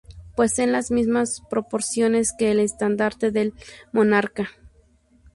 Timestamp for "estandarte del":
2.59-3.53